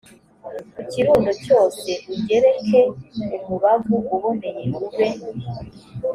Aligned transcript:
ku 0.73 0.81
kirundo 0.91 1.31
cyose 1.43 1.89
ugereke 2.13 2.79
umubavu 3.39 3.95
uboneye 4.15 4.63
ube 4.85 5.07